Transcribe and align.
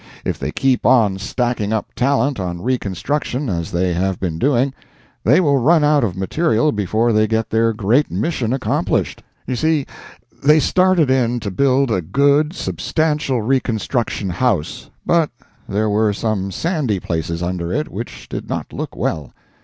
If 0.25 0.39
they 0.39 0.51
keep 0.51 0.83
on 0.83 1.19
stacking 1.19 1.71
up 1.71 1.93
talent 1.93 2.39
on 2.39 2.63
reconstruction 2.63 3.49
as 3.49 3.69
they 3.71 3.93
have 3.93 4.19
been 4.19 4.39
doing, 4.39 4.73
they 5.23 5.39
will 5.39 5.59
run 5.59 5.83
out 5.83 6.03
of 6.03 6.17
material 6.17 6.71
before 6.71 7.13
they 7.13 7.27
get 7.27 7.51
their 7.51 7.71
great 7.71 8.09
mission 8.09 8.51
accomplished. 8.51 9.21
You 9.45 9.55
see, 9.55 9.85
they 10.43 10.59
started 10.59 11.11
in 11.11 11.39
to 11.41 11.51
build 11.51 11.91
a 11.91 12.01
good, 12.01 12.53
substantial 12.55 13.43
reconstruction 13.43 14.31
house, 14.31 14.89
but 15.05 15.29
there 15.69 15.87
were 15.87 16.13
some 16.13 16.49
sandy 16.49 16.99
places 16.99 17.43
under 17.43 17.71
it 17.71 17.87
which 17.87 18.27
did 18.27 18.49
not 18.49 18.73
look 18.73 18.95
well. 18.95 19.31